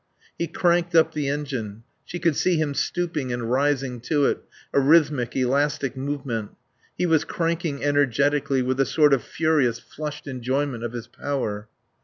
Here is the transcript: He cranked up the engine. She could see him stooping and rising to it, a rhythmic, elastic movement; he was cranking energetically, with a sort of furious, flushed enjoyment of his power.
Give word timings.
He 0.35 0.47
cranked 0.47 0.95
up 0.95 1.13
the 1.13 1.27
engine. 1.27 1.83
She 2.05 2.17
could 2.17 2.35
see 2.35 2.57
him 2.59 2.73
stooping 2.73 3.31
and 3.31 3.51
rising 3.51 3.99
to 3.99 4.25
it, 4.25 4.39
a 4.73 4.79
rhythmic, 4.79 5.35
elastic 5.35 5.95
movement; 5.95 6.55
he 6.97 7.05
was 7.05 7.23
cranking 7.23 7.83
energetically, 7.83 8.63
with 8.63 8.79
a 8.79 8.85
sort 8.87 9.13
of 9.13 9.23
furious, 9.23 9.77
flushed 9.77 10.25
enjoyment 10.25 10.83
of 10.83 10.93
his 10.93 11.05
power. 11.05 11.67